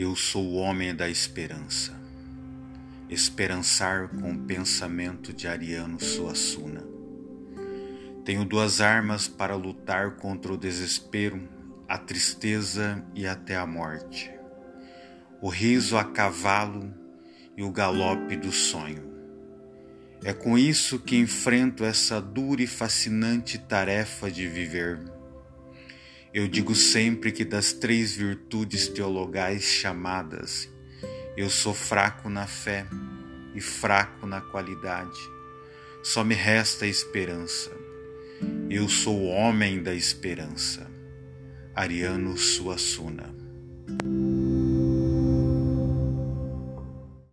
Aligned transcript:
Eu 0.00 0.14
sou 0.14 0.44
o 0.44 0.54
homem 0.54 0.94
da 0.94 1.10
esperança. 1.10 1.92
Esperançar 3.10 4.06
com 4.06 4.30
o 4.30 4.38
pensamento 4.38 5.32
de 5.32 5.48
Ariano 5.48 6.00
Suassuna. 6.00 6.84
Tenho 8.24 8.44
duas 8.44 8.80
armas 8.80 9.26
para 9.26 9.56
lutar 9.56 10.12
contra 10.12 10.52
o 10.52 10.56
desespero, 10.56 11.48
a 11.88 11.98
tristeza 11.98 13.04
e 13.12 13.26
até 13.26 13.56
a 13.56 13.66
morte. 13.66 14.30
O 15.42 15.48
riso 15.48 15.96
a 15.96 16.04
cavalo 16.04 16.94
e 17.56 17.64
o 17.64 17.72
galope 17.72 18.36
do 18.36 18.52
sonho. 18.52 19.02
É 20.22 20.32
com 20.32 20.56
isso 20.56 21.00
que 21.00 21.16
enfrento 21.16 21.84
essa 21.84 22.20
dura 22.20 22.62
e 22.62 22.68
fascinante 22.68 23.58
tarefa 23.58 24.30
de 24.30 24.46
viver 24.46 25.17
eu 26.32 26.46
digo 26.46 26.74
sempre 26.74 27.32
que 27.32 27.44
das 27.44 27.72
três 27.72 28.12
virtudes 28.12 28.88
teologais 28.88 29.62
chamadas, 29.62 30.68
eu 31.36 31.48
sou 31.48 31.72
fraco 31.72 32.28
na 32.28 32.46
fé 32.46 32.86
e 33.54 33.60
fraco 33.60 34.26
na 34.26 34.40
qualidade. 34.40 35.18
Só 36.02 36.22
me 36.22 36.34
resta 36.34 36.84
a 36.84 36.88
esperança. 36.88 37.70
Eu 38.70 38.88
sou 38.88 39.18
o 39.18 39.26
homem 39.26 39.82
da 39.82 39.94
esperança. 39.94 40.90
Ariano 41.74 42.36
Suassuna. 42.36 43.34